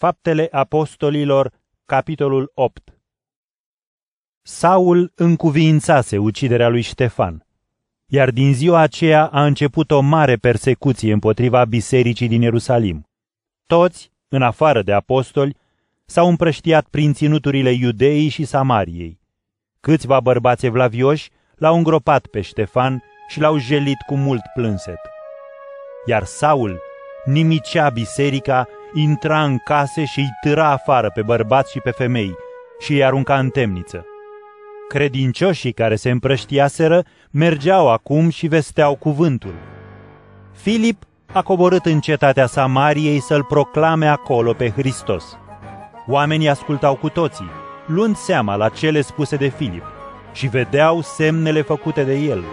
[0.00, 1.52] Faptele Apostolilor,
[1.84, 2.98] capitolul 8
[4.42, 7.46] Saul încuviințase uciderea lui Ștefan,
[8.06, 13.08] iar din ziua aceea a început o mare persecuție împotriva bisericii din Ierusalim.
[13.66, 15.56] Toți, în afară de apostoli,
[16.04, 19.20] s-au împrăștiat prin ținuturile Iudeii și Samariei.
[19.80, 25.00] Câțiva bărbați evlavioși l-au îngropat pe Ștefan și l-au jelit cu mult plânset.
[26.06, 26.80] Iar Saul
[27.24, 32.34] nimicea biserica intra în case și îi târa afară pe bărbați și pe femei
[32.78, 34.04] și îi arunca în temniță.
[34.88, 39.54] Credincioșii care se împrăștiaseră mergeau acum și vesteau cuvântul.
[40.52, 45.38] Filip a coborât în cetatea Samariei să-l proclame acolo pe Hristos.
[46.06, 47.50] Oamenii ascultau cu toții,
[47.86, 49.84] luând seama la cele spuse de Filip
[50.32, 52.44] și vedeau semnele făcute de el.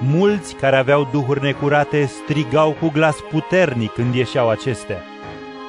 [0.00, 5.02] Mulți care aveau duhuri necurate strigau cu glas puternic când ieșeau acestea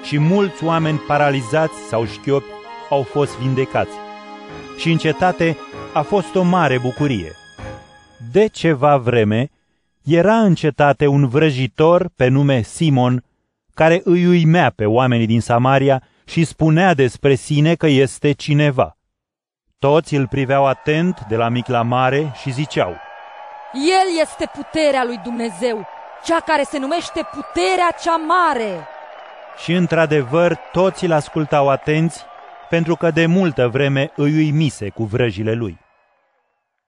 [0.04, 2.52] și mulți oameni paralizați sau șchiopi
[2.90, 3.96] au fost vindecați.
[4.78, 5.58] Și în cetate
[5.94, 7.32] a fost o mare bucurie.
[8.32, 9.50] De ceva vreme
[10.04, 13.24] era în cetate un vrăjitor pe nume Simon,
[13.74, 18.98] care îi uimea pe oamenii din Samaria și spunea despre sine că este cineva.
[19.80, 22.96] Toți îl priveau atent de la mic la mare și ziceau,
[23.74, 25.88] El este puterea lui Dumnezeu,
[26.24, 28.88] cea care se numește puterea cea mare.
[29.58, 32.24] Și într-adevăr toți îl ascultau atenți,
[32.70, 35.80] pentru că de multă vreme îi uimise cu vrăjile lui.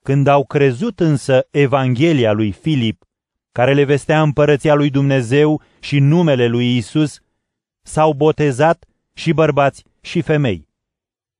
[0.03, 3.03] Când au crezut însă Evanghelia lui Filip,
[3.51, 7.19] care le vestea împărăția lui Dumnezeu și numele lui Isus,
[7.81, 10.67] s-au botezat și bărbați și femei.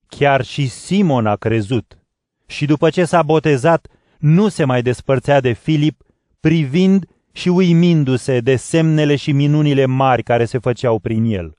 [0.07, 1.97] Chiar și Simon a crezut
[2.45, 3.87] și după ce s-a botezat,
[4.19, 6.01] nu se mai despărțea de Filip,
[6.39, 11.57] privind și uimindu-se de semnele și minunile mari care se făceau prin el.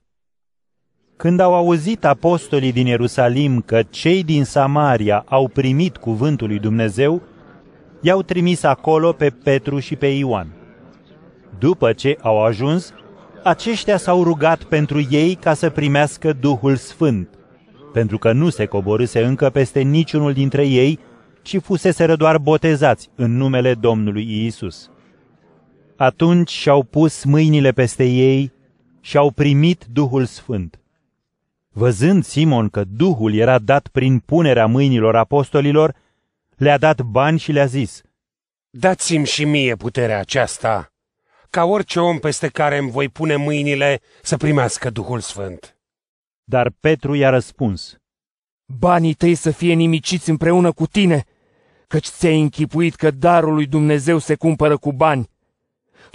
[1.17, 7.21] Când au auzit apostolii din Ierusalim că cei din Samaria au primit cuvântul lui Dumnezeu,
[8.01, 10.47] i-au trimis acolo pe Petru și pe Ioan.
[11.59, 12.93] După ce au ajuns,
[13.43, 17.29] aceștia s-au rugat pentru ei ca să primească Duhul Sfânt,
[17.93, 20.99] pentru că nu se coborâse încă peste niciunul dintre ei,
[21.41, 24.89] ci fuseseră doar botezați în numele Domnului Isus.
[25.97, 28.51] Atunci și-au pus mâinile peste ei
[29.01, 30.79] și au primit Duhul Sfânt.
[31.69, 35.95] Văzând Simon că Duhul era dat prin punerea mâinilor apostolilor,
[36.55, 38.01] le-a dat bani și le-a zis,
[38.69, 40.91] Dați-mi și mie puterea aceasta,
[41.49, 45.77] ca orice om peste care îmi voi pune mâinile să primească Duhul Sfânt.
[46.43, 47.97] Dar Petru i-a răspuns,
[48.65, 51.25] Banii tăi să fie nimiciți împreună cu tine,
[51.87, 55.29] căci ți-ai închipuit că darul lui Dumnezeu se cumpără cu bani.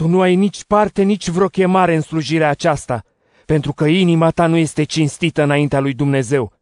[0.03, 3.03] Tu nu ai nici parte, nici vreo chemare în slujirea aceasta,
[3.47, 6.53] pentru că inima ta nu este cinstită înaintea lui Dumnezeu.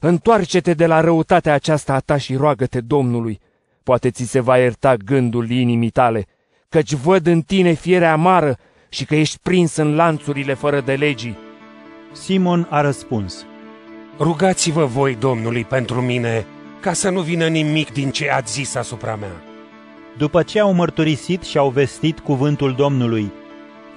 [0.00, 3.40] Întoarce-te de la răutatea aceasta a ta și roagă-te Domnului.
[3.82, 6.26] Poate ți se va ierta gândul inimii tale,
[6.68, 8.56] căci văd în tine fiere amară
[8.88, 11.38] și că ești prins în lanțurile fără de legii.
[12.12, 13.46] Simon a răspuns,
[14.18, 16.46] Rugați-vă voi Domnului pentru mine,
[16.80, 19.51] ca să nu vină nimic din ce ați zis asupra mea.
[20.16, 23.32] După ce au mărturisit și au vestit cuvântul Domnului,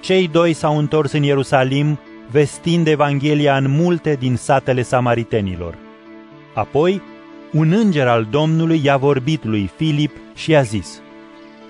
[0.00, 1.98] cei doi s-au întors în Ierusalim,
[2.30, 5.74] vestind Evanghelia în multe din satele samaritenilor.
[6.54, 7.02] Apoi,
[7.52, 11.00] un înger al Domnului i-a vorbit lui Filip și i-a zis,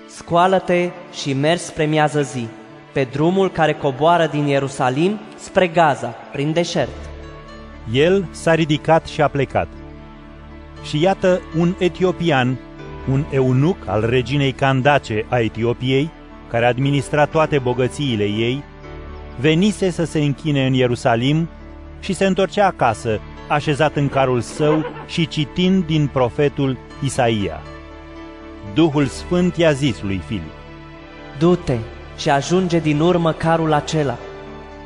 [0.07, 0.89] Scoală-te
[1.21, 2.47] și mergi spre miază zi,
[2.93, 7.09] pe drumul care coboară din Ierusalim spre Gaza, prin deșert.
[7.91, 9.67] El s-a ridicat și a plecat.
[10.83, 12.59] Și iată un etiopian,
[13.09, 16.09] un eunuc al reginei Candace a Etiopiei,
[16.49, 18.63] care administra toate bogățiile ei,
[19.39, 21.49] venise să se închine în Ierusalim
[21.99, 27.61] și se întorcea acasă, așezat în carul său și citind din profetul Isaia.
[28.73, 30.51] Duhul Sfânt i-a zis lui Filip.
[31.39, 31.77] Du-te
[32.17, 34.17] și ajunge din urmă carul acela.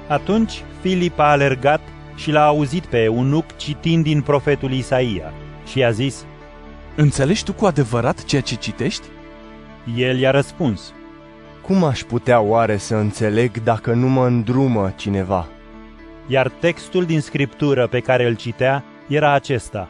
[0.07, 1.81] Atunci Filip a alergat
[2.15, 5.33] și l-a auzit pe eunuc citind din profetul Isaia
[5.67, 6.25] și i-a zis,
[6.95, 9.07] Înțelegi tu cu adevărat ceea ce citești?
[9.95, 10.93] El i-a răspuns,
[11.61, 15.47] Cum aș putea oare să înțeleg dacă nu mă îndrumă cineva?
[16.27, 19.89] Iar textul din scriptură pe care îl citea era acesta.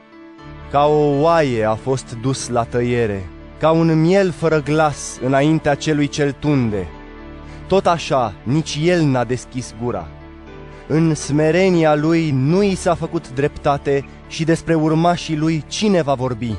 [0.72, 6.08] Ca o oaie a fost dus la tăiere, ca un miel fără glas înaintea celui
[6.08, 6.88] cel tunde.
[7.68, 10.08] Tot așa, nici el n-a deschis gura.
[10.88, 16.56] În smerenia lui nu i s-a făcut dreptate și despre urmașii lui cine va vorbi?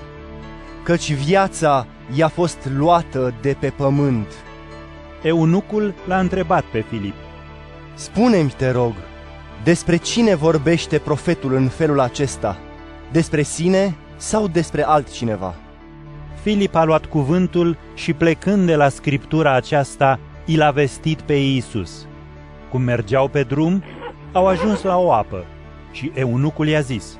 [0.82, 4.26] Căci viața i-a fost luată de pe pământ.
[5.22, 7.14] Eunucul l-a întrebat pe Filip.
[7.94, 8.92] Spune-mi, te rog,
[9.64, 12.58] Despre cine vorbește profetul în felul acesta?
[13.12, 15.54] Despre sine sau despre altcineva?
[16.42, 22.06] Filip a luat cuvântul și plecând de la scriptura aceasta, i l-a vestit pe Iisus.
[22.70, 23.82] Cum mergeau pe drum,
[24.32, 25.44] au ajuns la o apă
[25.92, 27.18] și eunucul i-a zis,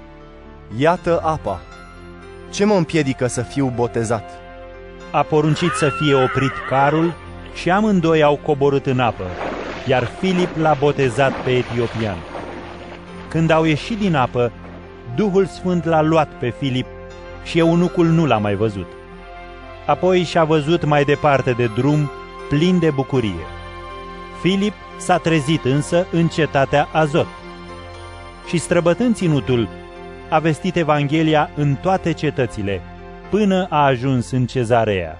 [0.76, 1.60] Iată apa.
[2.52, 4.30] Ce mă împiedică să fiu botezat?
[5.10, 7.14] A poruncit să fie oprit carul
[7.54, 9.24] și amândoi au coborât în apă,
[9.86, 12.16] iar Filip l-a botezat pe etiopian.
[13.28, 14.52] Când au ieșit din apă,
[15.16, 16.86] Duhul Sfânt l-a luat pe Filip
[17.44, 18.86] și eunucul nu l-a mai văzut.
[19.86, 22.10] Apoi și-a văzut mai departe de drum,
[22.48, 23.46] plin de bucurie.
[24.40, 27.26] Filip s-a trezit însă în cetatea Azot.
[28.48, 29.68] Și străbătând ținutul,
[30.32, 32.80] a vestit Evanghelia în toate cetățile,
[33.30, 35.18] până a ajuns în cezarea.